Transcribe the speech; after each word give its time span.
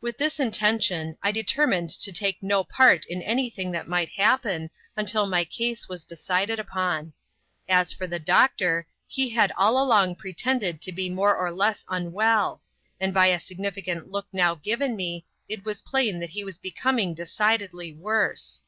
With 0.00 0.18
this 0.18 0.38
intention, 0.38 1.18
I 1.20 1.32
determined 1.32 1.90
to 1.90 2.12
take 2.12 2.40
no 2.44 2.62
part 2.62 3.04
in 3.06 3.20
any 3.20 3.50
thing 3.50 3.72
that 3.72 3.88
might 3.88 4.10
happen, 4.10 4.70
until 4.96 5.26
my 5.26 5.44
case 5.44 5.88
was 5.88 6.04
decided 6.04 6.60
upon. 6.60 7.12
As 7.68 7.92
for 7.92 8.06
the 8.06 8.20
doctor, 8.20 8.86
he 9.08 9.30
had 9.30 9.50
all 9.58 9.82
along 9.82 10.14
pretended 10.14 10.80
to 10.82 10.92
be 10.92 11.10
more 11.10 11.36
or 11.36 11.50
less 11.50 11.82
■unwell; 11.86 12.60
and 13.00 13.12
by 13.12 13.26
a 13.26 13.40
significant 13.40 14.12
look 14.12 14.28
now 14.32 14.54
given 14.54 14.94
me, 14.94 15.26
it 15.48 15.64
was 15.64 15.82
plain 15.82 16.20
that 16.20 16.30
he 16.30 16.44
was 16.44 16.56
becoming 16.56 17.12
decidedly 17.12 17.92
worse. 17.92 18.62